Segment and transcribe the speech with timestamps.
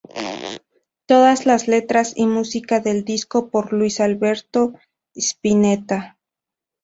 [1.05, 4.73] Todas las letras y música del disco por Luis Alberto
[5.13, 6.17] Spinetta.